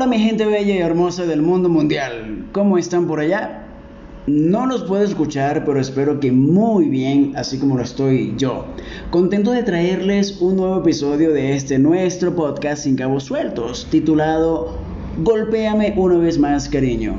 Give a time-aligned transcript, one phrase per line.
[0.00, 3.66] Hola mi gente bella y hermosa del mundo mundial, ¿cómo están por allá?
[4.26, 8.64] No los puedo escuchar, pero espero que muy bien, así como lo estoy yo.
[9.10, 14.78] Contento de traerles un nuevo episodio de este nuestro podcast sin cabos sueltos, titulado
[15.22, 17.16] Golpéame una vez más, cariño.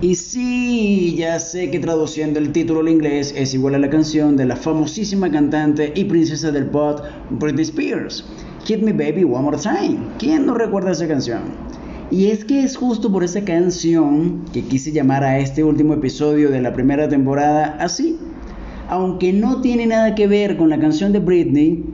[0.00, 4.36] Y sí, ya sé que traduciendo el título al inglés es igual a la canción
[4.36, 7.00] de la famosísima cantante y princesa del pop
[7.30, 8.24] Britney Spears.
[8.66, 9.98] Hit Me Baby One More Time.
[10.20, 11.40] ¿Quién no recuerda esa canción?
[12.10, 16.50] Y es que es justo por esa canción que quise llamar a este último episodio
[16.50, 18.18] de la primera temporada así.
[18.88, 21.84] Aunque no tiene nada que ver con la canción de Britney,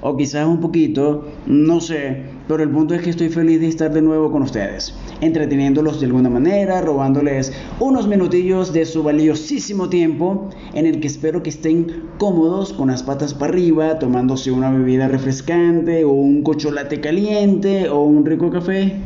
[0.00, 3.92] o quizás un poquito, no sé, pero el punto es que estoy feliz de estar
[3.92, 10.48] de nuevo con ustedes, entreteniéndolos de alguna manera, robándoles unos minutillos de su valiosísimo tiempo,
[10.72, 15.06] en el que espero que estén cómodos con las patas para arriba, tomándose una bebida
[15.06, 18.96] refrescante o un cocholate caliente o un rico café,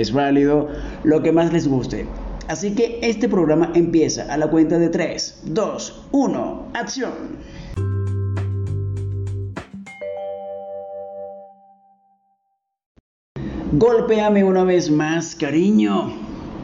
[0.00, 0.68] es válido,
[1.02, 2.06] lo que más les guste.
[2.48, 7.12] Así que este programa empieza a la cuenta de 3, 2, 1, acción.
[13.72, 16.12] Golpéame una vez más, cariño.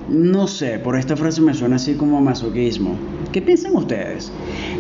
[0.09, 2.97] No sé, por esta frase me suena así como masoquismo.
[3.33, 4.31] ¿Qué piensan ustedes?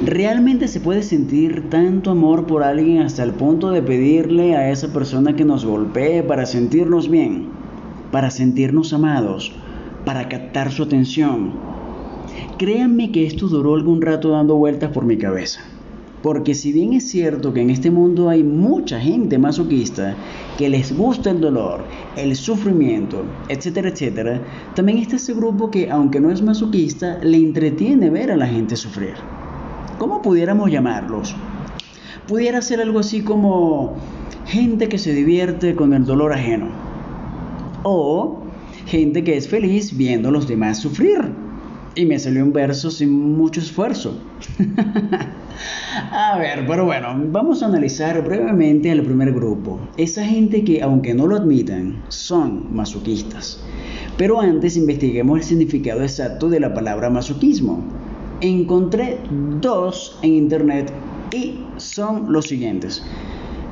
[0.05, 4.93] ¿Realmente se puede sentir tanto amor por alguien hasta el punto de pedirle a esa
[4.93, 7.49] persona que nos golpee para sentirnos bien,
[8.11, 9.53] para sentirnos amados,
[10.05, 11.53] para captar su atención?
[12.59, 15.61] Créanme que esto duró algún rato dando vueltas por mi cabeza.
[16.23, 20.15] Porque si bien es cierto que en este mundo hay mucha gente masoquista
[20.59, 21.85] que les gusta el dolor,
[22.17, 24.41] el sufrimiento, etcétera, etcétera,
[24.75, 28.77] también está ese grupo que, aunque no es masoquista, le entretiene ver a la gente
[28.77, 29.15] sufrir.
[29.99, 31.35] ¿Cómo pudiéramos llamarlos?
[32.29, 33.95] Pudiera ser algo así como
[34.45, 36.90] gente que se divierte con el dolor ajeno.
[37.83, 38.39] O
[38.87, 41.21] gente que es feliz viendo a los demás sufrir.
[41.95, 44.19] Y me salió un verso sin mucho esfuerzo.
[46.13, 49.81] A ver, pero bueno, vamos a analizar brevemente al primer grupo.
[49.97, 53.61] Esa gente que, aunque no lo admitan, son masoquistas.
[54.17, 57.83] Pero antes investiguemos el significado exacto de la palabra masoquismo.
[58.41, 59.19] Encontré
[59.61, 60.93] dos en internet
[61.33, 63.03] y son los siguientes.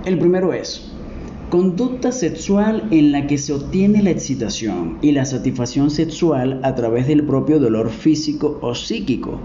[0.05, 0.88] El primero es
[1.51, 7.07] conducta sexual en la que se obtiene la excitación y la satisfacción sexual a través
[7.07, 9.41] del propio dolor físico o psíquico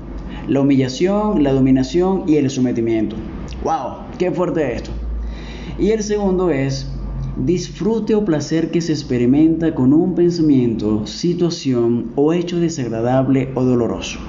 [0.47, 3.16] la humillación, la dominación y el sometimiento.
[3.63, 4.18] ¡Wow!
[4.18, 4.92] ¡Qué fuerte esto!
[5.80, 6.90] Y el segundo es
[7.38, 14.19] disfrute o placer que se experimenta con un pensamiento, situación o hecho desagradable o doloroso.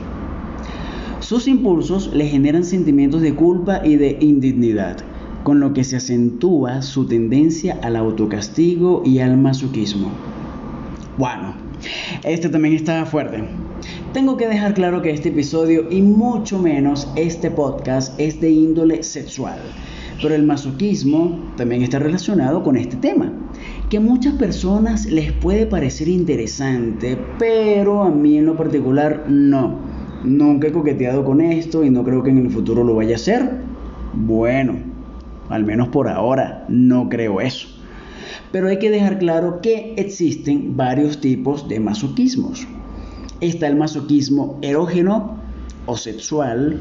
[1.21, 4.99] Sus impulsos le generan sentimientos de culpa y de indignidad,
[5.45, 10.09] con lo que se acentúa su tendencia al autocastigo y al masoquismo.
[11.19, 11.55] Bueno,
[12.25, 13.45] este también está fuerte.
[14.15, 19.03] Tengo que dejar claro que este episodio y mucho menos este podcast es de índole
[19.03, 19.59] sexual,
[20.23, 23.31] pero el masoquismo también está relacionado con este tema,
[23.91, 29.79] que a muchas personas les puede parecer interesante, pero a mí en lo particular no.
[30.25, 33.17] Nunca he coqueteado con esto y no creo que en el futuro lo vaya a
[33.17, 33.59] hacer.
[34.15, 34.94] Bueno,
[35.49, 37.69] al menos por ahora no creo eso.
[38.53, 42.67] Pero hay que dejar claro que existen varios tipos de masoquismos
[43.49, 45.37] está el masoquismo erógeno
[45.87, 46.81] o sexual,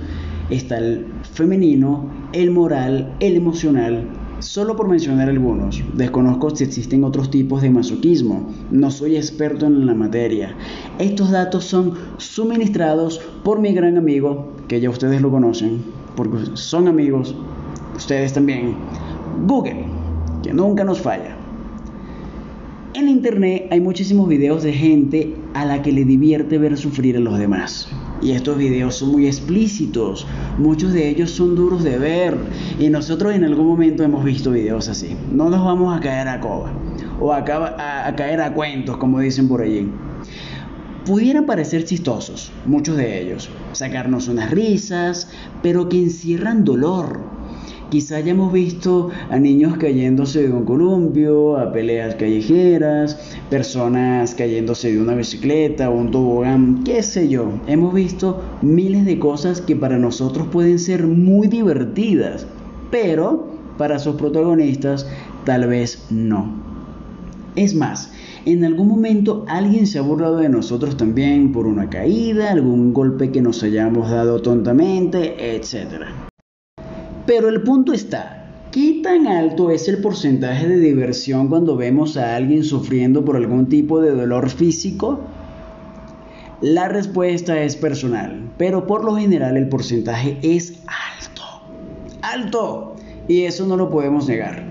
[0.50, 4.08] está el femenino, el moral, el emocional,
[4.40, 5.84] solo por mencionar algunos.
[5.94, 10.56] Desconozco si existen otros tipos de masoquismo, no soy experto en la materia.
[11.00, 15.84] Estos datos son suministrados por mi gran amigo, que ya ustedes lo conocen,
[16.16, 17.36] porque son amigos,
[17.96, 18.76] ustedes también,
[19.48, 19.86] Google,
[20.44, 21.38] que nunca nos falla.
[22.96, 27.20] En internet hay muchísimos videos de gente a la que le divierte ver sufrir a
[27.20, 27.88] los demás.
[28.22, 30.28] Y estos videos son muy explícitos,
[30.60, 32.38] muchos de ellos son duros de ver
[32.80, 35.16] y nosotros en algún momento hemos visto videos así.
[35.32, 36.72] No nos vamos a caer a coba
[37.20, 39.90] o a, caer a cuentos, como dicen por allí.
[41.04, 45.30] Pudieran parecer chistosos, muchos de ellos, sacarnos unas risas,
[45.62, 47.20] pero que encierran dolor,
[47.94, 55.00] Quizá hayamos visto a niños cayéndose de un columpio, a peleas callejeras, personas cayéndose de
[55.00, 57.52] una bicicleta un tobogán, qué sé yo.
[57.68, 62.48] Hemos visto miles de cosas que para nosotros pueden ser muy divertidas,
[62.90, 63.48] pero
[63.78, 65.08] para sus protagonistas
[65.46, 66.52] tal vez no.
[67.56, 68.12] Es más,
[68.48, 73.32] en algún momento alguien se ha burlado de nosotros también por una caída, algún golpe
[73.32, 76.33] que nos hayamos dado tontamente, etc.
[77.26, 78.44] Pero el punto está
[78.74, 83.70] ¿Qué tan alto es el porcentaje de diversión cuando vemos a alguien sufriendo por algún
[83.70, 85.20] tipo de dolor físico?
[86.60, 91.44] La respuesta es personal, pero por lo general el porcentaje es alto.
[92.24, 92.96] Alto.
[93.28, 94.64] Y eso no lo podemos negar.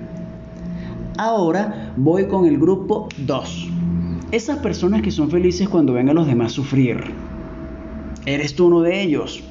[1.16, 3.68] Ahora voy con el grupo 2.
[4.32, 7.04] Esas personas que son felices cuando ven a los demás sufrir.
[8.26, 9.44] ¿Eres tú uno de ellos?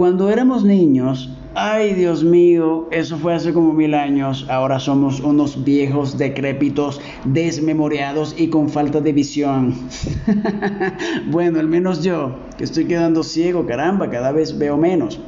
[0.00, 4.46] Cuando éramos niños, Ay, Dios mío, eso fue hace como mil años.
[4.48, 9.74] Ahora somos unos viejos, decrépitos, desmemoriados y con falta de visión.
[11.30, 15.20] bueno, al menos yo, que estoy quedando ciego, caramba, cada vez veo menos.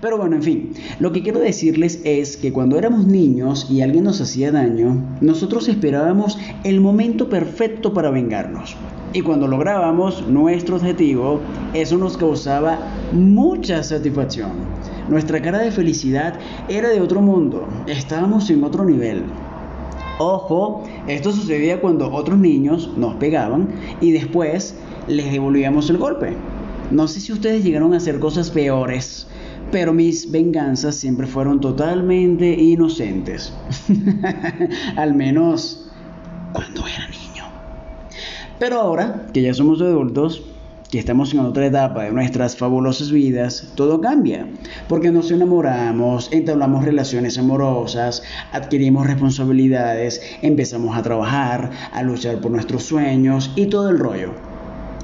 [0.00, 4.04] Pero bueno, en fin, lo que quiero decirles es que cuando éramos niños y alguien
[4.04, 8.76] nos hacía daño, nosotros esperábamos el momento perfecto para vengarnos.
[9.14, 11.40] Y cuando lográbamos nuestro objetivo,
[11.72, 12.78] eso nos causaba
[13.12, 14.50] mucha satisfacción.
[15.08, 16.34] Nuestra cara de felicidad
[16.68, 19.22] era de otro mundo, estábamos en otro nivel.
[20.18, 23.68] Ojo, esto sucedía cuando otros niños nos pegaban
[24.02, 24.74] y después
[25.08, 26.34] les devolvíamos el golpe.
[26.90, 29.26] No sé si ustedes llegaron a hacer cosas peores,
[29.70, 33.52] pero mis venganzas siempre fueron totalmente inocentes.
[34.96, 35.90] Al menos
[36.52, 37.44] cuando era niño.
[38.58, 40.42] Pero ahora que ya somos adultos,
[40.90, 44.46] que estamos en otra etapa de nuestras fabulosas vidas, todo cambia,
[44.88, 48.22] porque nos enamoramos, entablamos relaciones amorosas,
[48.52, 54.30] adquirimos responsabilidades, empezamos a trabajar, a luchar por nuestros sueños y todo el rollo.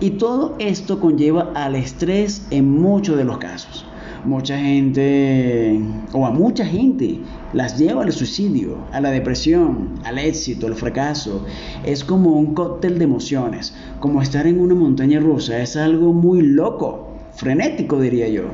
[0.01, 3.85] Y todo esto conlleva al estrés en muchos de los casos
[4.25, 5.81] mucha gente,
[6.13, 7.21] o a mucha gente,
[7.53, 11.45] las lleva al suicidio, a la depresión, al éxito, al fracaso.
[11.85, 16.43] Es como un cóctel de emociones, como estar en una montaña rusa, es algo muy
[16.43, 18.45] loco, frenético diría yo.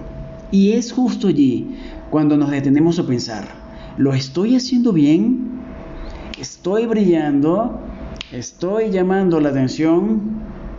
[0.50, 1.76] Y es justo allí
[2.10, 3.44] cuando nos detenemos a pensar,
[3.98, 5.60] ¿lo estoy haciendo bien?
[6.40, 7.80] ¿Estoy brillando?
[8.32, 10.20] ¿Estoy llamando la atención?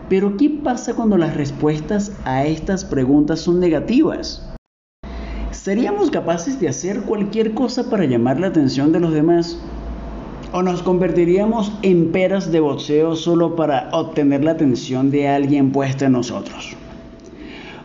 [0.10, 4.49] Pero ¿qué pasa cuando las respuestas a estas preguntas son negativas?
[5.62, 9.60] ¿Seríamos capaces de hacer cualquier cosa para llamar la atención de los demás?
[10.54, 16.06] ¿O nos convertiríamos en peras de boxeo solo para obtener la atención de alguien puesta
[16.06, 16.78] en nosotros?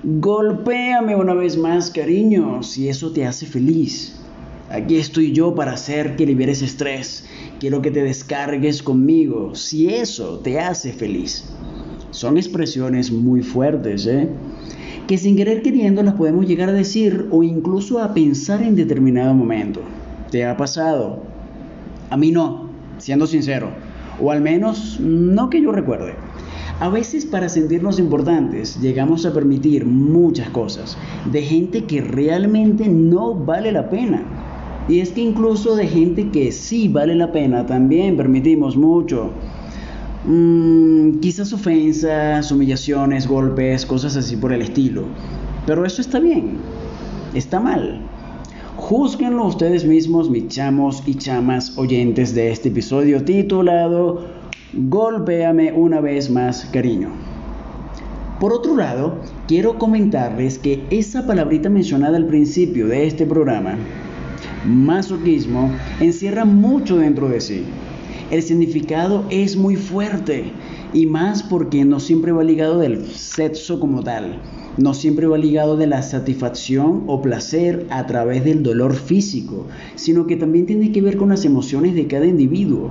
[0.05, 4.21] Golpéame una vez más, cariño, si eso te hace feliz.
[4.71, 7.27] Aquí estoy yo para hacer que liberes estrés.
[7.59, 11.45] Quiero que te descargues conmigo, si eso te hace feliz.
[12.13, 14.29] Son expresiones muy fuertes, ¿eh?
[15.07, 19.35] Que sin querer queriendo las podemos llegar a decir o incluso a pensar en determinado
[19.35, 19.81] momento.
[20.31, 21.23] ¿Te ha pasado?
[22.11, 23.69] A mí no, siendo sincero,
[24.21, 26.15] o al menos no que yo recuerde.
[26.81, 30.97] A veces para sentirnos importantes llegamos a permitir muchas cosas
[31.31, 34.25] de gente que realmente no vale la pena.
[34.89, 39.31] Y es que incluso de gente que sí vale la pena también permitimos mucho.
[40.27, 45.05] Mm, quizás ofensas, humillaciones, golpes, cosas así por el estilo.
[45.67, 46.57] Pero eso está bien,
[47.35, 48.01] está mal.
[48.77, 54.27] Júzguenlo ustedes mismos, mis chamos y chamas oyentes de este episodio titulado
[54.73, 57.11] Golpéame una vez más, cariño.
[58.41, 63.77] Por otro lado, quiero comentarles que esa palabrita mencionada al principio de este programa,
[64.67, 65.71] masoquismo,
[66.01, 67.65] encierra mucho dentro de sí
[68.35, 70.53] el significado es muy fuerte
[70.93, 74.41] y más porque no siempre va ligado del sexo como tal,
[74.77, 80.27] no siempre va ligado de la satisfacción o placer a través del dolor físico, sino
[80.27, 82.91] que también tiene que ver con las emociones de cada individuo.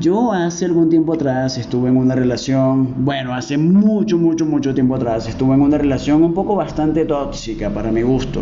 [0.00, 4.94] Yo hace algún tiempo atrás estuve en una relación, bueno, hace mucho, mucho, mucho tiempo
[4.94, 8.40] atrás estuve en una relación un poco bastante tóxica para mi gusto,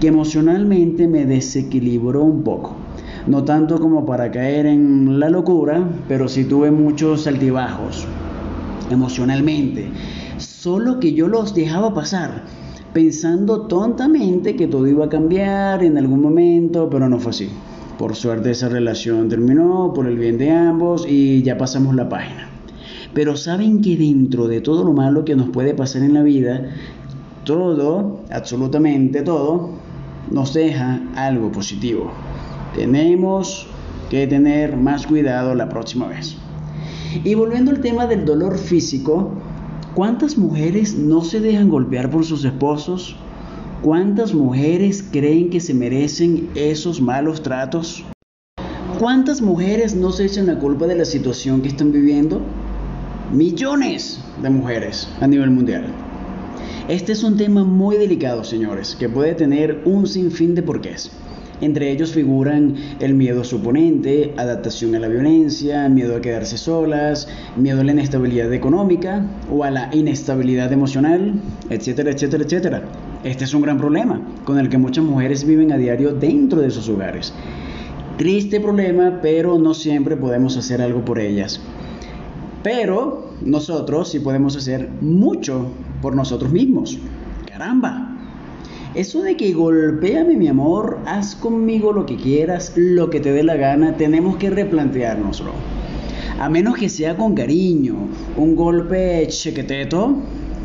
[0.00, 2.83] que emocionalmente me desequilibró un poco
[3.26, 8.06] no tanto como para caer en la locura, pero sí tuve muchos altibajos
[8.90, 9.90] emocionalmente,
[10.36, 12.44] solo que yo los dejaba pasar,
[12.92, 17.48] pensando tontamente que todo iba a cambiar en algún momento, pero no fue así.
[17.98, 22.48] Por suerte esa relación terminó por el bien de ambos y ya pasamos la página.
[23.14, 26.70] Pero saben que dentro de todo lo malo que nos puede pasar en la vida,
[27.44, 29.70] todo, absolutamente todo,
[30.30, 32.10] nos deja algo positivo.
[32.74, 33.66] Tenemos
[34.10, 36.36] que tener más cuidado la próxima vez.
[37.22, 39.32] Y volviendo al tema del dolor físico,
[39.94, 43.16] ¿cuántas mujeres no se dejan golpear por sus esposos?
[43.82, 48.04] ¿Cuántas mujeres creen que se merecen esos malos tratos?
[48.98, 52.40] ¿Cuántas mujeres no se echan la culpa de la situación que están viviendo?
[53.32, 55.86] Millones de mujeres a nivel mundial.
[56.88, 61.10] Este es un tema muy delicado, señores, que puede tener un sinfín de porqués.
[61.64, 67.26] Entre ellos figuran el miedo a oponente, adaptación a la violencia, miedo a quedarse solas,
[67.56, 71.32] miedo a la inestabilidad económica o a la inestabilidad emocional,
[71.70, 72.82] etcétera, etcétera, etcétera.
[73.24, 76.70] Este es un gran problema con el que muchas mujeres viven a diario dentro de
[76.70, 77.32] sus hogares.
[78.18, 81.62] Triste problema, pero no siempre podemos hacer algo por ellas.
[82.62, 85.68] Pero nosotros sí podemos hacer mucho
[86.02, 86.98] por nosotros mismos.
[87.48, 88.03] Caramba.
[88.94, 93.42] Eso de que golpéame mi amor, haz conmigo lo que quieras, lo que te dé
[93.42, 95.50] la gana, tenemos que replanteárnoslo.
[96.38, 97.96] A menos que sea con cariño,
[98.36, 100.16] un golpe chequeteto,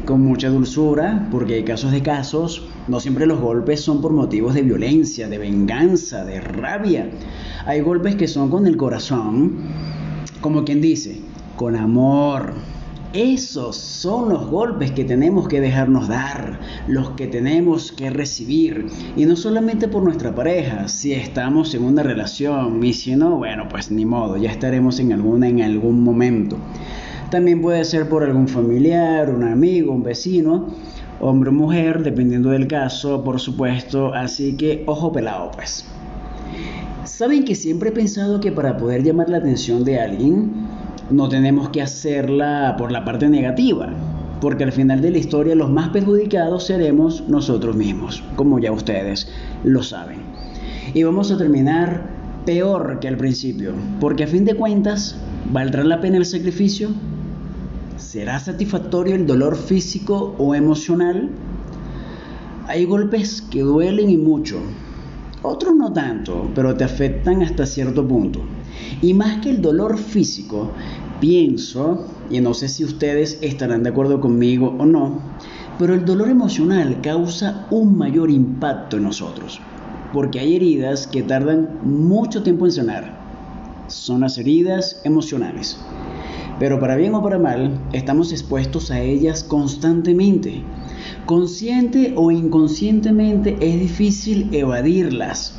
[0.06, 4.54] con mucha dulzura, porque hay casos de casos, no siempre los golpes son por motivos
[4.54, 7.10] de violencia, de venganza, de rabia.
[7.66, 9.58] Hay golpes que son con el corazón,
[10.40, 11.20] como quien dice,
[11.56, 12.54] con amor.
[13.14, 18.86] Esos son los golpes que tenemos que dejarnos dar, los que tenemos que recibir.
[19.16, 23.68] Y no solamente por nuestra pareja, si estamos en una relación y si no, bueno,
[23.68, 26.58] pues ni modo, ya estaremos en alguna en algún momento.
[27.32, 30.68] También puede ser por algún familiar, un amigo, un vecino,
[31.20, 34.14] hombre o mujer, dependiendo del caso, por supuesto.
[34.14, 35.84] Así que ojo pelado, pues.
[37.06, 40.52] Saben que siempre he pensado que para poder llamar la atención de alguien,
[41.12, 43.90] no tenemos que hacerla por la parte negativa,
[44.42, 49.28] porque al final de la historia los más perjudicados seremos nosotros mismos, como ya ustedes
[49.64, 50.20] lo saben.
[50.94, 52.04] Y vamos a terminar
[52.46, 55.18] peor que al principio, porque a fin de cuentas,
[55.52, 56.90] ¿valdrá la pena el sacrificio?
[57.98, 61.30] ¿Será satisfactorio el dolor físico o emocional?
[62.68, 64.62] Hay golpes que duelen y mucho,
[65.42, 68.42] otros no tanto, pero te afectan hasta cierto punto.
[69.02, 70.72] Y más que el dolor físico,
[71.22, 75.22] pienso, y no sé si ustedes estarán de acuerdo conmigo o no,
[75.78, 79.62] pero el dolor emocional causa un mayor impacto en nosotros,
[80.12, 83.20] porque hay heridas que tardan mucho tiempo en sanar.
[83.88, 85.80] Son las heridas emocionales.
[86.60, 90.62] Pero para bien o para mal, estamos expuestos a ellas constantemente.
[91.26, 95.54] Consciente o inconscientemente es difícil evadirlas.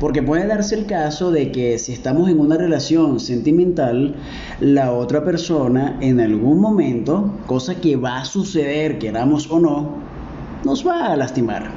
[0.00, 4.14] Porque puede darse el caso de que si estamos en una relación sentimental,
[4.60, 9.96] la otra persona en algún momento, cosa que va a suceder, queramos o no,
[10.64, 11.70] nos va a lastimar.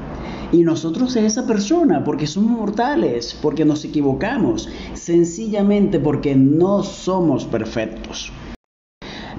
[0.51, 7.45] Y nosotros es esa persona, porque somos mortales, porque nos equivocamos, sencillamente porque no somos
[7.45, 8.31] perfectos.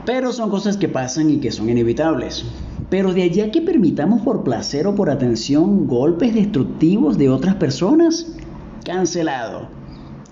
[0.05, 2.45] Pero son cosas que pasan y que son inevitables.
[2.91, 8.37] Pero de allá que permitamos por placer o por atención golpes destructivos de otras personas,
[8.85, 9.69] cancelado.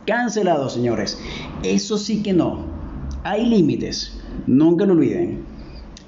[0.06, 1.18] Cancelado, señores.
[1.62, 2.64] Eso sí que no.
[3.22, 4.18] Hay límites.
[4.46, 5.44] Nunca lo olviden.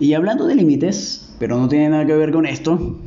[0.00, 2.98] Y hablando de límites, pero no tiene nada que ver con esto.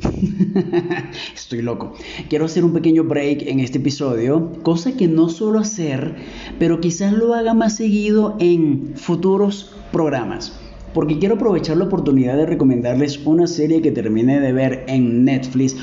[1.34, 1.94] Estoy loco.
[2.28, 6.14] Quiero hacer un pequeño break en este episodio, cosa que no suelo hacer,
[6.58, 10.58] pero quizás lo haga más seguido en futuros programas.
[10.94, 15.76] Porque quiero aprovechar la oportunidad de recomendarles una serie que terminé de ver en Netflix.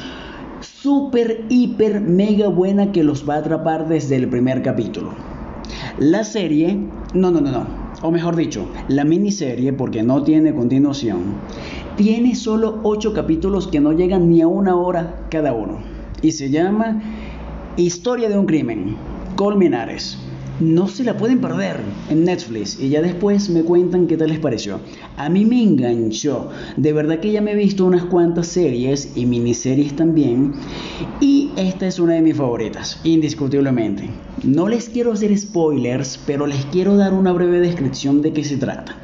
[0.63, 5.11] Super, hiper, mega buena que los va a atrapar desde el primer capítulo.
[5.97, 6.77] La serie,
[7.13, 7.67] no, no, no, no,
[8.01, 11.35] o mejor dicho, la miniserie, porque no tiene continuación,
[11.97, 15.79] tiene solo 8 capítulos que no llegan ni a una hora cada uno.
[16.21, 17.01] Y se llama
[17.75, 18.95] Historia de un crimen,
[19.35, 20.17] Colmenares.
[20.59, 24.39] No se la pueden perder en Netflix y ya después me cuentan qué tal les
[24.39, 24.79] pareció.
[25.17, 26.49] A mí me enganchó.
[26.77, 30.53] De verdad que ya me he visto unas cuantas series y miniseries también.
[31.19, 34.09] Y esta es una de mis favoritas, indiscutiblemente.
[34.43, 38.57] No les quiero hacer spoilers, pero les quiero dar una breve descripción de qué se
[38.57, 38.95] trata.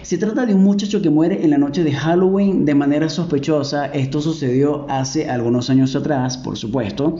[0.00, 3.86] Se trata de un muchacho que muere en la noche de Halloween de manera sospechosa.
[3.88, 7.18] Esto sucedió hace algunos años atrás, por supuesto.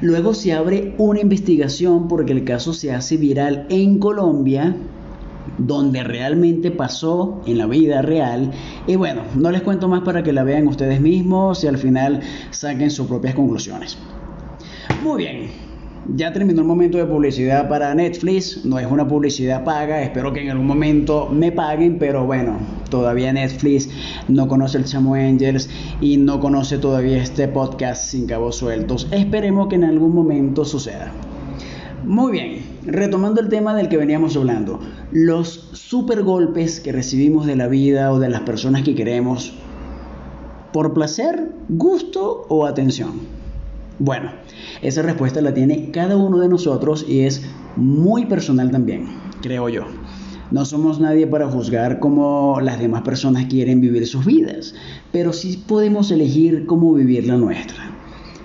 [0.00, 4.74] Luego se abre una investigación porque el caso se hace viral en Colombia,
[5.58, 8.50] donde realmente pasó en la vida real.
[8.86, 12.20] Y bueno, no les cuento más para que la vean ustedes mismos y al final
[12.50, 13.98] saquen sus propias conclusiones.
[15.02, 15.69] Muy bien,
[16.08, 20.42] ya terminó el momento de publicidad para Netflix, no es una publicidad paga, espero que
[20.42, 23.88] en algún momento me paguen, pero bueno, todavía Netflix
[24.28, 25.68] no conoce el Chamo Angels
[26.00, 29.08] y no conoce todavía este podcast sin cabos sueltos.
[29.10, 31.12] Esperemos que en algún momento suceda.
[32.04, 34.80] Muy bien, retomando el tema del que veníamos hablando,
[35.12, 39.52] los super golpes que recibimos de la vida o de las personas que queremos,
[40.72, 43.39] por placer, gusto o atención.
[44.02, 44.30] Bueno,
[44.80, 47.42] esa respuesta la tiene cada uno de nosotros y es
[47.76, 49.08] muy personal también,
[49.42, 49.82] creo yo.
[50.50, 54.74] No somos nadie para juzgar cómo las demás personas quieren vivir sus vidas,
[55.12, 57.90] pero sí podemos elegir cómo vivir la nuestra.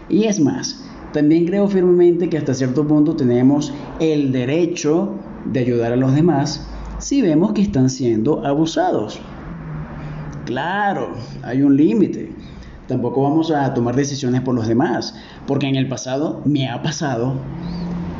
[0.10, 0.86] Y es más,
[1.16, 5.14] También creo firmemente que hasta cierto punto tenemos el derecho
[5.46, 6.68] de ayudar a los demás
[7.00, 9.22] si vemos que están siendo abusados.
[10.44, 12.35] Claro, hay un límite.
[12.88, 15.16] Tampoco vamos a tomar decisiones por los demás,
[15.48, 17.40] porque en el pasado me ha pasado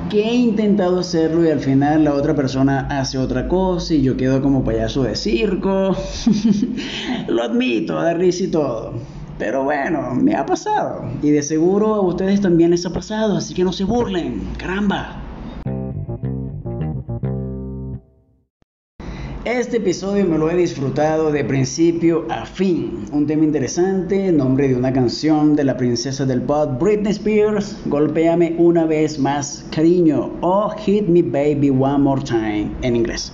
[0.10, 4.18] que he intentado hacerlo y al final la otra persona hace otra cosa y yo
[4.18, 5.96] quedo como payaso de circo.
[7.28, 8.94] Lo admito, da risa y todo.
[9.38, 11.04] Pero bueno, me ha pasado.
[11.22, 14.42] Y de seguro a ustedes también les ha pasado, así que no se burlen.
[14.58, 15.25] Caramba.
[19.46, 23.06] Este episodio me lo he disfrutado de principio a fin.
[23.12, 28.56] Un tema interesante, nombre de una canción de la princesa del pop Britney Spears, Golpéame
[28.58, 33.32] una vez más, cariño, o Hit Me Baby One More Time en inglés.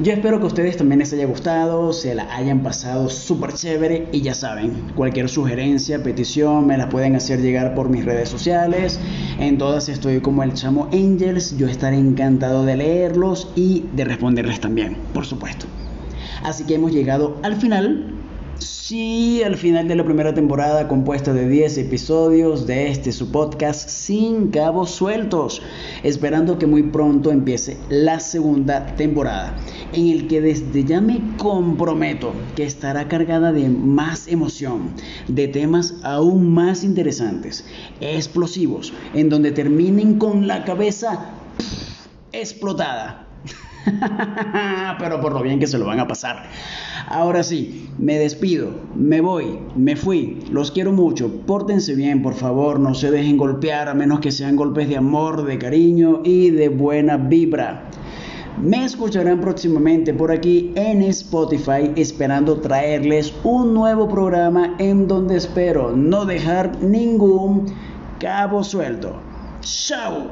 [0.00, 4.08] Yo espero que a ustedes también les haya gustado, se la hayan pasado súper chévere
[4.10, 8.98] y ya saben, cualquier sugerencia, petición me la pueden hacer llegar por mis redes sociales.
[9.38, 14.58] En todas estoy como el chamo Angels, yo estaré encantado de leerlos y de responderles
[14.58, 15.66] también, por supuesto.
[16.42, 18.14] Así que hemos llegado al final
[18.58, 23.88] Sí, al final de la primera temporada compuesta de 10 episodios de este su podcast
[23.88, 25.60] sin cabos sueltos,
[26.04, 29.56] esperando que muy pronto empiece la segunda temporada,
[29.92, 34.90] en el que desde ya me comprometo que estará cargada de más emoción,
[35.26, 37.64] de temas aún más interesantes,
[38.00, 41.32] explosivos, en donde terminen con la cabeza
[42.32, 43.26] explotada.
[44.98, 46.44] Pero por lo bien que se lo van a pasar.
[47.08, 52.80] Ahora sí, me despido, me voy, me fui, los quiero mucho, pórtense bien, por favor,
[52.80, 56.70] no se dejen golpear a menos que sean golpes de amor, de cariño y de
[56.70, 57.90] buena vibra.
[58.62, 65.90] Me escucharán próximamente por aquí en Spotify esperando traerles un nuevo programa en donde espero
[65.94, 67.66] no dejar ningún
[68.20, 69.16] cabo suelto.
[69.60, 70.28] ¡Chao!